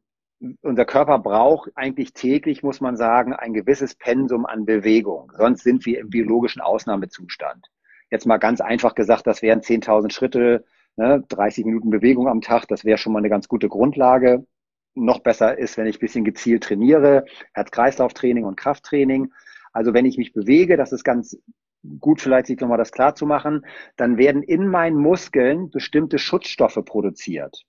[0.62, 5.32] unser Körper braucht eigentlich täglich, muss man sagen, ein gewisses Pensum an Bewegung.
[5.36, 7.66] Sonst sind wir im biologischen Ausnahmezustand.
[8.10, 10.64] Jetzt mal ganz einfach gesagt, das wären 10.000 Schritte,
[10.96, 11.24] ne?
[11.28, 12.66] 30 Minuten Bewegung am Tag.
[12.68, 14.46] Das wäre schon mal eine ganz gute Grundlage.
[14.94, 19.32] Noch besser ist, wenn ich ein bisschen gezielt trainiere, Herz-Kreislauf-Training und Krafttraining.
[19.72, 21.36] Also wenn ich mich bewege, das ist ganz
[22.00, 23.64] gut vielleicht sich nochmal das klar zu machen,
[23.96, 27.64] dann werden in meinen Muskeln bestimmte Schutzstoffe produziert.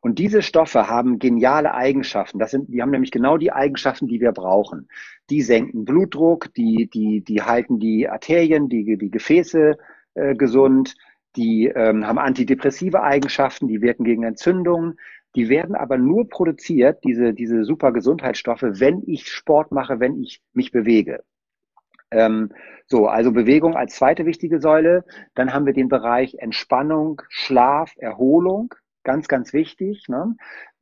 [0.00, 2.38] Und diese Stoffe haben geniale Eigenschaften.
[2.38, 4.88] Das sind, die haben nämlich genau die Eigenschaften, die wir brauchen.
[5.28, 9.76] Die senken Blutdruck, die, die, die halten die Arterien, die, die Gefäße
[10.14, 10.96] äh, gesund,
[11.36, 14.98] die ähm, haben antidepressive Eigenschaften, die wirken gegen Entzündungen.
[15.36, 20.42] Die werden aber nur produziert, diese, diese super Gesundheitsstoffe, wenn ich Sport mache, wenn ich
[20.54, 21.22] mich bewege.
[22.10, 22.52] Ähm,
[22.86, 25.04] so, also Bewegung als zweite wichtige Säule.
[25.34, 28.74] Dann haben wir den Bereich Entspannung, Schlaf, Erholung.
[29.04, 30.08] Ganz, ganz wichtig.
[30.08, 30.36] Ne?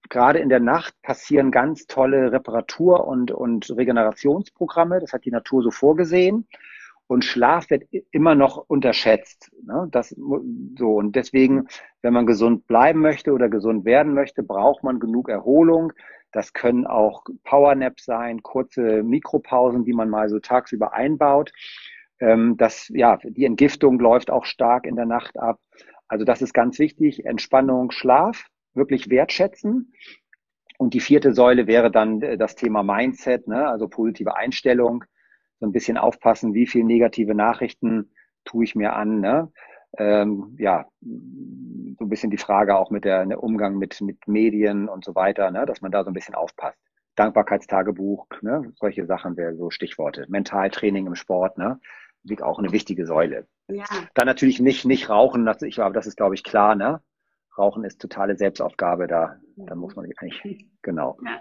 [0.09, 5.01] Gerade in der Nacht passieren ganz tolle Reparatur- und, und Regenerationsprogramme.
[5.01, 6.49] Das hat die Natur so vorgesehen.
[7.07, 9.51] Und Schlaf wird immer noch unterschätzt.
[9.65, 9.89] Ne?
[9.91, 10.95] Das, so.
[10.95, 11.69] Und deswegen,
[12.03, 15.93] wenn man gesund bleiben möchte oder gesund werden möchte, braucht man genug Erholung.
[16.33, 21.53] Das können auch Powernaps sein, kurze Mikropausen, die man mal so tagsüber einbaut.
[22.21, 25.59] Ähm, das, ja, die Entgiftung läuft auch stark in der Nacht ab.
[26.09, 27.25] Also das ist ganz wichtig.
[27.25, 29.93] Entspannung, Schlaf, wirklich wertschätzen.
[30.79, 33.69] Und die vierte Säule wäre dann äh, das Thema Mindset, ne?
[33.69, 35.05] also positive Einstellung.
[35.61, 38.13] So ein bisschen aufpassen, wie viel negative Nachrichten
[38.45, 39.21] tue ich mir an.
[39.21, 39.53] Ne?
[39.97, 44.89] Ähm, ja, so ein bisschen die Frage auch mit der, der Umgang mit, mit Medien
[44.89, 46.79] und so weiter, ne, dass man da so ein bisschen aufpasst.
[47.17, 50.27] Dankbarkeitstagebuch, ne, solche Sachen wären so Stichworte.
[50.29, 51.81] Mentaltraining im Sport, ne,
[52.23, 53.47] liegt auch eine wichtige Säule.
[53.69, 53.85] Ja.
[54.15, 57.01] Dann natürlich nicht, nicht rauchen, das, ich, aber das ist, glaube ich, klar, ne?
[57.57, 61.19] Rauchen ist totale Selbstaufgabe, da, da muss man eigentlich, genau.
[61.25, 61.41] Ja.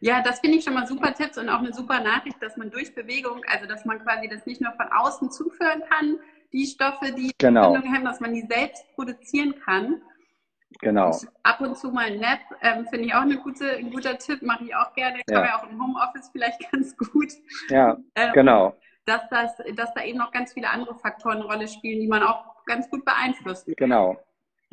[0.00, 2.70] Ja, das finde ich schon mal super Tipps und auch eine super Nachricht, dass man
[2.70, 6.18] durch Bewegung, also dass man quasi das nicht nur von außen zuführen kann,
[6.52, 7.74] die Stoffe, die genau.
[7.74, 10.02] Entzündung hemmen, dass man die selbst produzieren kann.
[10.80, 11.06] Genau.
[11.06, 14.18] Und ab und zu mal ein Nap ähm, finde ich auch eine gute, ein guter
[14.18, 15.18] Tipp, mache ich auch gerne.
[15.26, 15.40] Kann ja.
[15.40, 17.32] man ja auch im Homeoffice vielleicht ganz gut.
[17.70, 18.76] Ja, ähm, genau.
[19.06, 22.22] Dass, das, dass da eben noch ganz viele andere Faktoren eine Rolle spielen, die man
[22.22, 23.88] auch ganz gut beeinflussen kann.
[23.88, 24.18] Genau.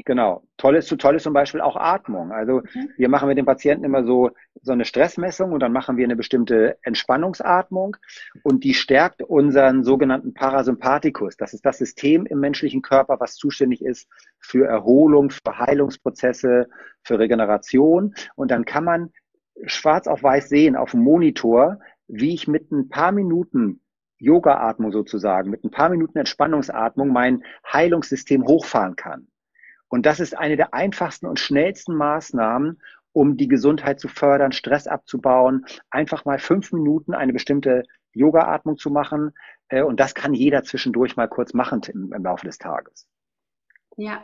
[0.03, 0.43] Genau.
[0.57, 2.33] Toll ist, toll ist zum Beispiel auch Atmung.
[2.33, 2.89] Also mhm.
[2.97, 4.31] wir machen mit den Patienten immer so,
[4.61, 7.95] so eine Stressmessung und dann machen wir eine bestimmte Entspannungsatmung
[8.43, 11.37] und die stärkt unseren sogenannten Parasympathikus.
[11.37, 16.67] Das ist das System im menschlichen Körper, was zuständig ist für Erholung, für Heilungsprozesse,
[17.01, 18.15] für Regeneration.
[18.35, 19.13] Und dann kann man
[19.65, 23.79] schwarz auf weiß sehen auf dem Monitor, wie ich mit ein paar Minuten
[24.17, 29.27] Yoga-Atmung sozusagen, mit ein paar Minuten Entspannungsatmung mein Heilungssystem hochfahren kann.
[29.87, 32.81] Und das ist eine der einfachsten und schnellsten Maßnahmen,
[33.13, 38.89] um die Gesundheit zu fördern, Stress abzubauen, einfach mal fünf Minuten eine bestimmte Yoga-Atmung zu
[38.89, 39.33] machen.
[39.69, 43.07] Äh, und das kann jeder zwischendurch mal kurz machen im, Laufe des Tages.
[43.97, 44.23] Ja,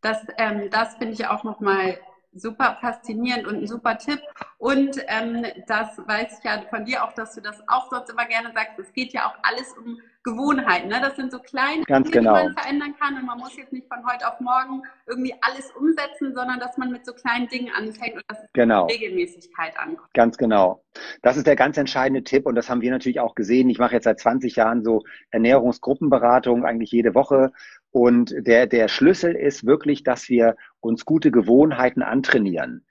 [0.00, 1.98] das, ähm, das finde ich auch nochmal
[2.32, 4.20] super faszinierend und ein super Tipp.
[4.58, 8.26] Und ähm, das weiß ich ja von dir auch, dass du das auch sonst immer
[8.26, 8.78] gerne sagst.
[8.78, 10.88] Es geht ja auch alles um Gewohnheiten.
[10.88, 11.00] Ne?
[11.00, 12.36] Das sind so kleine Dinge, genau.
[12.36, 13.16] die man verändern kann.
[13.16, 16.92] Und man muss jetzt nicht von heute auf morgen irgendwie alles umsetzen, sondern dass man
[16.92, 18.86] mit so kleinen Dingen anfängt und dass es genau.
[18.86, 20.12] Regelmäßigkeit ankommt.
[20.12, 20.84] Ganz genau.
[21.22, 23.70] Das ist der ganz entscheidende Tipp und das haben wir natürlich auch gesehen.
[23.70, 27.52] Ich mache jetzt seit 20 Jahren so Ernährungsgruppenberatung eigentlich jede Woche.
[27.92, 32.84] Und der, der Schlüssel ist wirklich, dass wir uns gute Gewohnheiten antrainieren.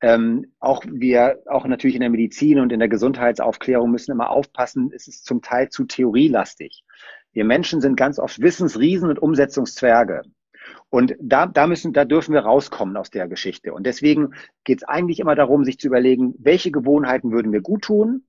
[0.00, 4.90] Ähm, auch wir, auch natürlich in der Medizin und in der Gesundheitsaufklärung müssen immer aufpassen,
[4.92, 6.82] es ist zum Teil zu theorielastig.
[7.32, 10.22] Wir Menschen sind ganz oft Wissensriesen und Umsetzungszwerge.
[10.90, 13.72] Und da, da müssen, da dürfen wir rauskommen aus der Geschichte.
[13.72, 17.82] Und deswegen geht es eigentlich immer darum, sich zu überlegen, welche Gewohnheiten würden mir gut
[17.82, 18.24] tun.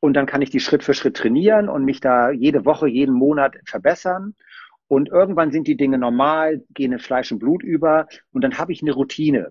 [0.00, 3.14] Und dann kann ich die Schritt für Schritt trainieren und mich da jede Woche, jeden
[3.14, 4.34] Monat verbessern.
[4.88, 8.06] Und irgendwann sind die Dinge normal, gehen in Fleisch und Blut über.
[8.32, 9.50] Und dann habe ich eine Routine.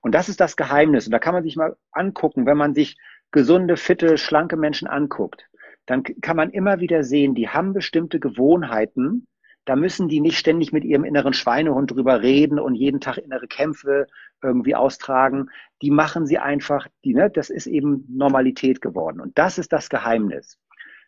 [0.00, 1.06] Und das ist das Geheimnis.
[1.06, 2.96] Und da kann man sich mal angucken, wenn man sich
[3.30, 5.48] gesunde, fitte, schlanke Menschen anguckt,
[5.86, 9.26] dann kann man immer wieder sehen, die haben bestimmte Gewohnheiten,
[9.64, 13.46] da müssen die nicht ständig mit ihrem inneren Schweinehund drüber reden und jeden Tag innere
[13.46, 14.06] Kämpfe
[14.42, 15.50] irgendwie austragen.
[15.82, 19.20] Die machen sie einfach, die, ne, das ist eben Normalität geworden.
[19.20, 20.58] Und das ist das Geheimnis.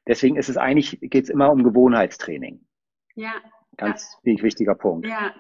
[0.07, 2.61] Deswegen ist es eigentlich, geht es immer um Gewohnheitstraining.
[3.15, 3.33] Ja.
[3.77, 4.43] Ganz ja.
[4.43, 5.07] wichtiger Punkt.
[5.07, 5.33] Ja,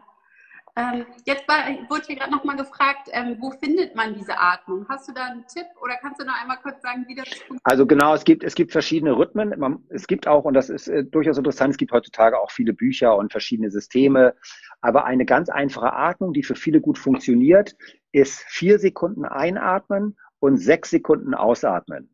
[0.74, 4.86] ähm, jetzt war, wurde hier gerade nochmal gefragt, ähm, wo findet man diese Atmung?
[4.88, 7.60] Hast du da einen Tipp oder kannst du noch einmal kurz sagen, wie das funktioniert?
[7.64, 9.52] Also genau, es gibt, es gibt verschiedene Rhythmen.
[9.58, 12.72] Man, es gibt auch, und das ist äh, durchaus interessant, es gibt heutzutage auch viele
[12.72, 14.34] Bücher und verschiedene Systeme.
[14.80, 17.76] Aber eine ganz einfache Atmung, die für viele gut funktioniert,
[18.12, 22.08] ist vier Sekunden einatmen und sechs Sekunden ausatmen.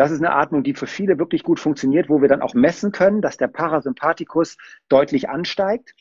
[0.00, 2.90] Das ist eine Atmung, die für viele wirklich gut funktioniert, wo wir dann auch messen
[2.90, 4.56] können, dass der Parasympathikus
[4.88, 5.94] deutlich ansteigt.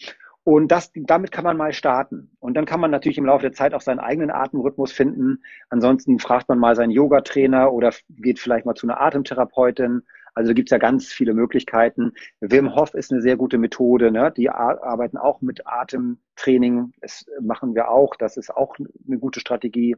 [0.46, 2.32] Und das, damit kann man mal starten.
[2.40, 5.44] Und dann kann man natürlich im Laufe der Zeit auch seinen eigenen Atemrhythmus finden.
[5.70, 10.04] Ansonsten fragt man mal seinen Yogatrainer oder geht vielleicht mal zu einer Atemtherapeutin.
[10.34, 12.14] Also gibt es ja ganz viele Möglichkeiten.
[12.40, 14.12] Wim Hof ist eine sehr gute Methode.
[14.12, 14.32] Ne?
[14.32, 16.94] Die arbeiten auch mit Atemtraining.
[17.02, 18.16] Das machen wir auch.
[18.16, 19.98] Das ist auch eine gute Strategie.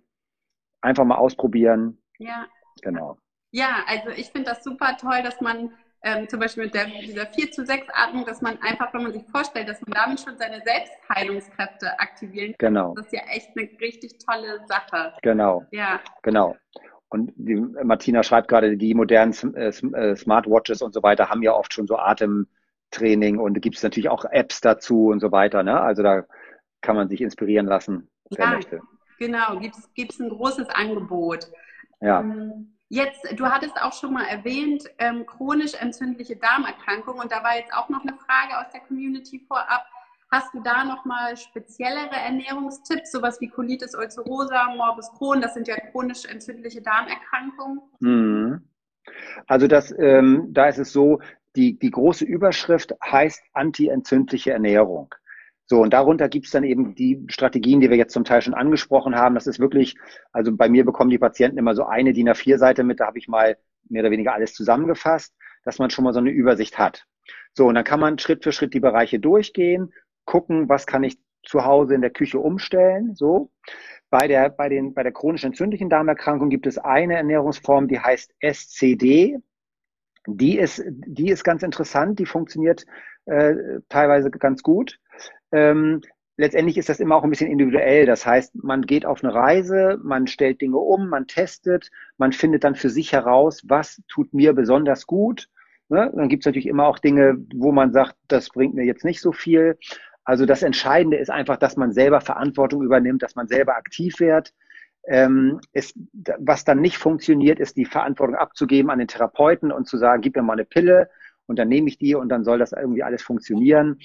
[0.82, 2.00] Einfach mal ausprobieren.
[2.18, 2.48] Ja.
[2.82, 3.20] Genau.
[3.52, 5.72] Ja, also ich finde das super toll, dass man
[6.04, 9.14] ähm, zum Beispiel mit der, dieser 4 zu 6 Atmung, dass man einfach, wenn man
[9.14, 12.74] sich vorstellt, dass man damit schon seine Selbstheilungskräfte aktivieren kann.
[12.74, 12.94] Genau.
[12.96, 15.14] Das ist ja echt eine richtig tolle Sache.
[15.22, 15.66] Genau.
[15.72, 16.00] Ja.
[16.24, 16.58] Genau.
[17.10, 21.54] Und die, Martina schreibt gerade, die modernen äh, äh, Smartwatches und so weiter haben ja
[21.54, 25.62] oft schon so Atemtraining und gibt es natürlich auch Apps dazu und so weiter.
[25.62, 25.80] Ne?
[25.80, 26.26] Also da
[26.80, 28.82] kann man sich inspirieren lassen, wer ja, möchte.
[29.20, 29.60] Genau,
[29.94, 31.48] gibt es ein großes Angebot.
[32.00, 32.22] Ja.
[32.22, 37.56] Ähm, Jetzt, du hattest auch schon mal erwähnt, ähm, chronisch entzündliche Darmerkrankung und da war
[37.56, 39.86] jetzt auch noch eine Frage aus der Community vorab.
[40.30, 45.78] Hast du da nochmal speziellere Ernährungstipps, sowas wie Colitis ulcerosa, Morbus Crohn, das sind ja
[45.78, 47.80] chronisch entzündliche Darmerkrankungen?
[48.02, 48.68] Mhm.
[49.48, 51.22] Also das, ähm, da ist es so,
[51.56, 55.16] die, die große Überschrift heißt antientzündliche Ernährung.
[55.72, 59.16] So, und darunter gibt's dann eben die Strategien, die wir jetzt zum Teil schon angesprochen
[59.16, 59.36] haben.
[59.36, 59.96] Das ist wirklich,
[60.34, 63.30] also bei mir bekommen die Patienten immer so eine DIN A4-Seite mit, da habe ich
[63.30, 63.56] mal
[63.88, 67.06] mehr oder weniger alles zusammengefasst, dass man schon mal so eine Übersicht hat.
[67.54, 69.94] So, und dann kann man Schritt für Schritt die Bereiche durchgehen,
[70.26, 73.50] gucken, was kann ich zu Hause in der Küche umstellen, so.
[74.10, 78.34] Bei der, bei den, bei der chronisch entzündlichen Darmerkrankung gibt es eine Ernährungsform, die heißt
[78.42, 79.38] SCD.
[80.28, 82.86] Die ist, die ist ganz interessant, die funktioniert
[83.26, 85.00] äh, teilweise ganz gut.
[85.52, 86.02] Ähm,
[86.38, 88.06] letztendlich ist das immer auch ein bisschen individuell.
[88.06, 92.64] Das heißt, man geht auf eine Reise, man stellt Dinge um, man testet, man findet
[92.64, 95.50] dann für sich heraus, was tut mir besonders gut.
[95.90, 96.12] Ne?
[96.16, 99.22] Dann gibt es natürlich immer auch Dinge, wo man sagt, das bringt mir jetzt nicht
[99.22, 99.78] so viel.
[100.24, 104.54] Also das Entscheidende ist einfach, dass man selber Verantwortung übernimmt, dass man selber aktiv wird.
[105.08, 105.96] Ähm, ist,
[106.40, 110.36] was dann nicht funktioniert, ist die Verantwortung abzugeben an den Therapeuten und zu sagen, gib
[110.36, 111.10] mir mal eine Pille
[111.48, 114.00] und dann nehme ich die und dann soll das irgendwie alles funktionieren.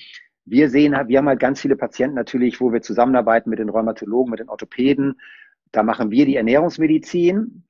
[0.46, 4.30] Wir sehen, wir haben halt ganz viele Patienten natürlich, wo wir zusammenarbeiten mit den Rheumatologen,
[4.30, 5.20] mit den Orthopäden.
[5.72, 7.64] Da machen wir die Ernährungsmedizin,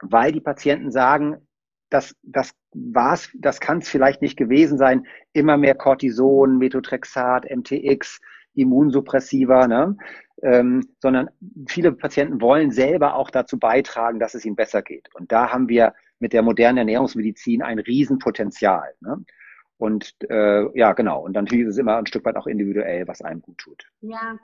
[0.00, 1.38] weil die Patienten sagen,
[1.90, 5.06] das, das war's, das kann es vielleicht nicht gewesen sein.
[5.32, 8.20] Immer mehr Cortison, Methotrexat, MTX,
[8.54, 9.96] Immunsuppressiva, ne?
[10.42, 11.28] Ähm, sondern
[11.68, 15.14] viele Patienten wollen selber auch dazu beitragen, dass es ihnen besser geht.
[15.14, 18.94] Und da haben wir mit der modernen Ernährungsmedizin ein Riesenpotenzial.
[19.00, 19.22] Ne?
[19.80, 21.20] Und äh, ja, genau.
[21.24, 23.86] Und natürlich ist es immer ein Stück weit auch individuell, was einem gut tut.
[24.02, 24.38] Ja,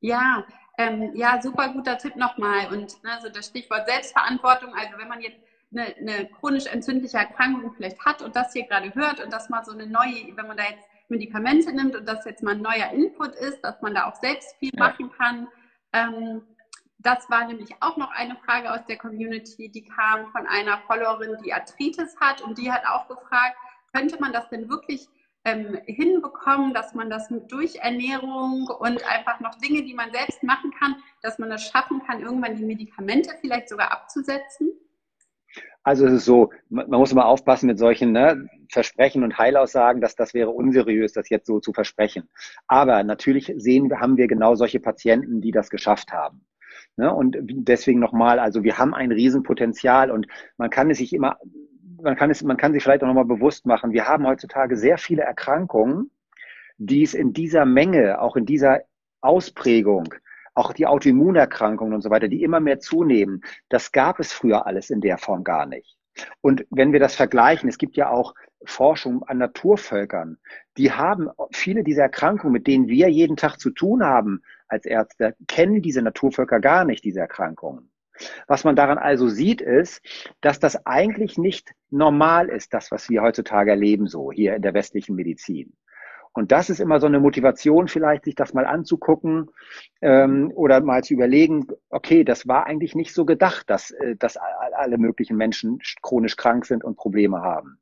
[0.00, 0.44] ja,
[0.78, 2.68] ähm, ja, super guter Tipp nochmal.
[2.72, 4.72] Und ne, so das Stichwort Selbstverantwortung.
[4.74, 5.38] Also wenn man jetzt
[5.70, 9.62] eine, eine chronisch entzündliche Erkrankung vielleicht hat und das hier gerade hört und das mal
[9.64, 12.90] so eine neue, wenn man da jetzt Medikamente nimmt und das jetzt mal ein neuer
[12.92, 14.84] Input ist, dass man da auch selbst viel ja.
[14.84, 15.48] machen kann.
[15.92, 16.42] Ähm,
[16.98, 21.36] das war nämlich auch noch eine Frage aus der Community, die kam von einer Followerin,
[21.44, 23.56] die Arthritis hat und die hat auch gefragt,
[23.92, 25.08] könnte man das denn wirklich
[25.44, 30.70] ähm, hinbekommen, dass man das durch Ernährung und einfach noch Dinge, die man selbst machen
[30.78, 34.72] kann, dass man das schaffen kann, irgendwann die Medikamente vielleicht sogar abzusetzen?
[35.82, 40.14] Also es ist so, man muss immer aufpassen mit solchen ne, Versprechen und Heilaussagen, dass
[40.14, 42.28] das wäre unseriös, das jetzt so zu versprechen.
[42.66, 46.44] Aber natürlich sehen, haben wir genau solche Patienten, die das geschafft haben.
[46.96, 47.12] Ne?
[47.12, 50.26] Und deswegen nochmal, also wir haben ein Riesenpotenzial und
[50.58, 51.38] man kann es sich immer
[52.02, 54.98] man kann es, man kann sich vielleicht auch nochmal bewusst machen, wir haben heutzutage sehr
[54.98, 56.10] viele Erkrankungen,
[56.78, 58.80] die es in dieser Menge, auch in dieser
[59.20, 60.14] Ausprägung,
[60.54, 64.90] auch die Autoimmunerkrankungen und so weiter, die immer mehr zunehmen, das gab es früher alles
[64.90, 65.96] in der Form gar nicht.
[66.40, 68.34] Und wenn wir das vergleichen, es gibt ja auch
[68.64, 70.38] Forschung an Naturvölkern,
[70.76, 75.34] die haben viele dieser Erkrankungen, mit denen wir jeden Tag zu tun haben als Ärzte,
[75.48, 77.90] kennen diese Naturvölker gar nicht, diese Erkrankungen.
[78.46, 80.02] Was man daran also sieht, ist,
[80.40, 84.74] dass das eigentlich nicht normal ist, das, was wir heutzutage erleben, so hier in der
[84.74, 85.72] westlichen Medizin.
[86.32, 89.50] Und das ist immer so eine Motivation, vielleicht sich das mal anzugucken
[90.00, 94.36] ähm, oder mal zu überlegen, okay, das war eigentlich nicht so gedacht, dass, äh, dass
[94.36, 97.80] alle möglichen Menschen chronisch krank sind und Probleme haben.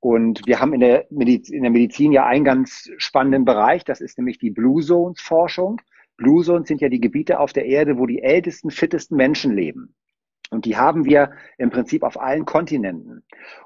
[0.00, 4.00] Und wir haben in der, Medizin, in der Medizin ja einen ganz spannenden Bereich, das
[4.00, 5.80] ist nämlich die Blue Zones Forschung.
[6.16, 9.94] Blue Zones sind ja die Gebiete auf der Erde, wo die ältesten, fittesten Menschen leben.
[10.50, 13.24] Und die haben wir im Prinzip auf allen Kontinenten.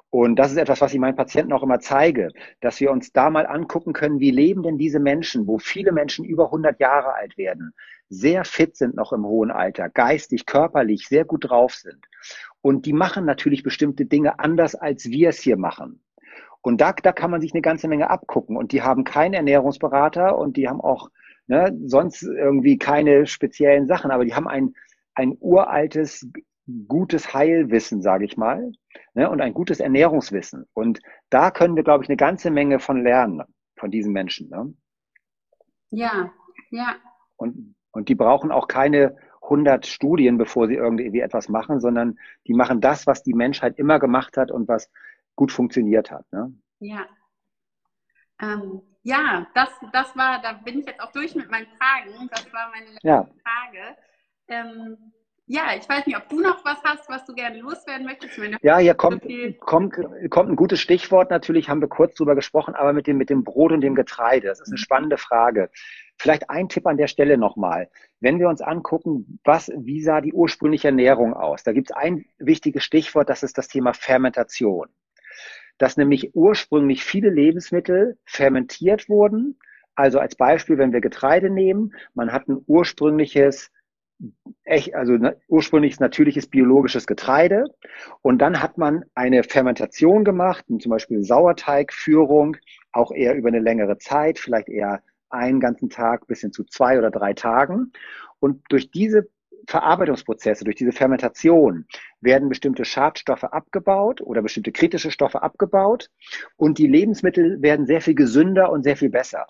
[0.09, 3.31] Und das ist etwas, was ich meinen Patienten auch immer zeige, dass wir uns da
[3.31, 7.39] mal angucken können, wie leben denn diese Menschen, wo viele Menschen über 100 Jahre alt
[7.39, 7.75] werden,
[8.09, 12.07] sehr fit sind noch im hohen Alter, geistig, körperlich sehr gut drauf sind.
[12.61, 16.03] Und die machen natürlich bestimmte Dinge anders, als wir es hier machen.
[16.61, 18.57] Und da, da kann man sich eine ganze Menge abgucken.
[18.57, 21.11] Und die haben keinen Ernährungsberater und die haben auch
[21.51, 24.73] ne, sonst irgendwie keine speziellen Sachen, aber die haben ein,
[25.15, 26.27] ein uraltes
[26.87, 28.71] gutes Heilwissen, sage ich mal,
[29.15, 30.67] ne, und ein gutes Ernährungswissen.
[30.75, 33.43] Und da können wir, glaube ich, eine ganze Menge von lernen,
[33.77, 34.49] von diesen Menschen.
[34.49, 34.73] Ne?
[35.91, 36.33] Ja,
[36.71, 36.95] ja.
[37.37, 42.55] Und, und die brauchen auch keine 100 Studien, bevor sie irgendwie etwas machen, sondern die
[42.55, 44.89] machen das, was die Menschheit immer gemacht hat und was
[45.35, 46.31] gut funktioniert hat.
[46.31, 46.55] Ne?
[46.79, 47.07] Ja.
[48.41, 52.29] Ähm, ja, das, das war, da bin ich jetzt auch durch mit meinen Fragen.
[52.31, 53.29] Das war meine letzte ja.
[53.43, 53.97] Frage.
[54.49, 55.13] Ähm,
[55.53, 58.39] ja, ich weiß nicht, ob du noch was hast, was du gerne loswerden möchtest.
[58.63, 59.97] Ja, hier kommt, so kommt,
[60.31, 63.43] kommt ein gutes Stichwort natürlich, haben wir kurz drüber gesprochen, aber mit dem, mit dem
[63.43, 64.47] Brot und dem Getreide.
[64.47, 64.85] Das ist eine mhm.
[64.85, 65.71] spannende Frage.
[66.19, 67.91] Vielleicht ein Tipp an der Stelle nochmal.
[68.21, 71.65] Wenn wir uns angucken, was, wie sah die ursprüngliche Ernährung aus?
[71.65, 74.87] Da gibt es ein wichtiges Stichwort, das ist das Thema Fermentation.
[75.81, 79.59] Dass nämlich ursprünglich viele Lebensmittel fermentiert wurden.
[79.95, 83.71] Also als Beispiel, wenn wir Getreide nehmen, man hat ein ursprüngliches
[84.65, 85.17] echt, also
[85.49, 87.65] ursprünglich natürliches biologisches Getreide.
[88.21, 92.59] Und dann hat man eine Fermentation gemacht, zum Beispiel Sauerteigführung,
[92.93, 96.99] auch eher über eine längere Zeit, vielleicht eher einen ganzen Tag bis hin zu zwei
[96.99, 97.93] oder drei Tagen.
[98.39, 99.31] Und durch diese
[99.67, 101.87] Verarbeitungsprozesse, durch diese Fermentation
[102.21, 106.11] werden bestimmte Schadstoffe abgebaut oder bestimmte kritische Stoffe abgebaut
[106.57, 109.47] und die Lebensmittel werden sehr viel gesünder und sehr viel besser.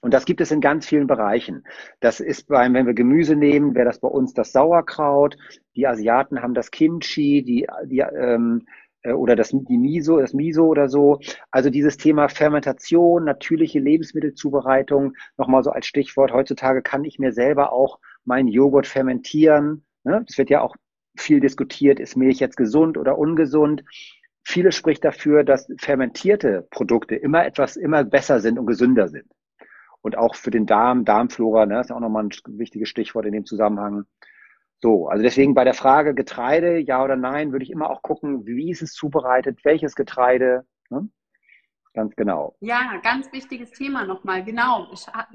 [0.00, 1.64] Und das gibt es in ganz vielen Bereichen.
[2.00, 5.36] Das ist beim, wenn wir Gemüse nehmen, wäre das bei uns das Sauerkraut.
[5.76, 8.66] Die Asiaten haben das Kimchi, die, die ähm,
[9.02, 11.20] äh, oder das die Miso, das Miso oder so.
[11.50, 16.32] Also dieses Thema Fermentation, natürliche Lebensmittelzubereitung, nochmal so als Stichwort.
[16.32, 19.84] Heutzutage kann ich mir selber auch meinen Joghurt fermentieren.
[20.04, 20.24] Ne?
[20.26, 20.76] Das wird ja auch
[21.16, 23.84] viel diskutiert, ist Milch jetzt gesund oder ungesund?
[24.44, 29.30] Viele spricht dafür, dass fermentierte Produkte immer etwas, immer besser sind und gesünder sind
[30.02, 33.32] und auch für den Darm, Darmflora, ne, ist ja auch nochmal ein wichtiges Stichwort in
[33.32, 34.04] dem Zusammenhang.
[34.80, 38.44] So, also deswegen bei der Frage Getreide, ja oder nein, würde ich immer auch gucken,
[38.44, 41.08] wie ist es zubereitet, welches Getreide, ne?
[41.94, 42.56] Ganz genau.
[42.60, 44.88] Ja, ganz wichtiges Thema nochmal, genau.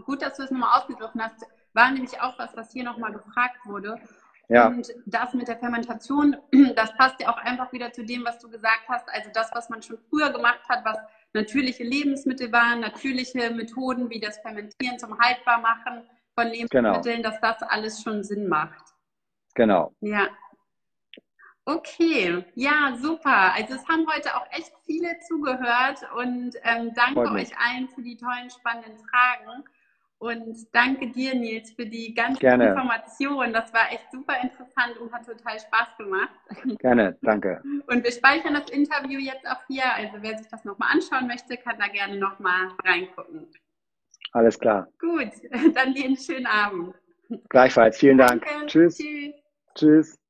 [0.05, 1.45] Gut, dass du es nochmal aufgegriffen hast.
[1.77, 4.01] War nämlich auch was, was hier nochmal gefragt wurde.
[4.49, 4.67] Ja.
[4.67, 6.35] Und das mit der Fermentation,
[6.75, 9.07] das passt ja auch einfach wieder zu dem, was du gesagt hast.
[9.09, 10.97] Also das, was man schon früher gemacht hat, was
[11.33, 16.01] natürliche Lebensmittel waren, natürliche Methoden wie das Fermentieren zum Haltbarmachen
[16.33, 17.29] von Lebensmitteln, genau.
[17.29, 18.95] dass das alles schon Sinn macht.
[19.53, 19.93] Genau.
[20.01, 20.29] Ja.
[21.65, 23.53] Okay, ja, super.
[23.53, 28.17] Also es haben heute auch echt viele zugehört und ähm, danke euch allen für die
[28.17, 29.63] tollen, spannenden Fragen.
[30.19, 32.69] Und danke dir, Nils, für die ganzen Gerne.
[32.69, 33.53] Informationen.
[33.53, 36.31] Das war echt super interessant und hat total Spaß gemacht.
[36.79, 37.61] Gerne, danke.
[37.87, 39.93] Und wir speichern das Interview jetzt auch hier.
[39.93, 43.47] Also wer sich das nochmal anschauen möchte, kann da gerne nochmal reingucken.
[44.31, 44.87] Alles klar.
[44.99, 45.31] Gut,
[45.75, 46.95] dann dir einen schönen Abend.
[47.49, 48.45] Gleichfalls, vielen danke.
[48.49, 48.67] Dank.
[48.67, 48.97] Tschüss.
[48.97, 49.33] Tschüss.
[49.75, 50.26] Tschüss.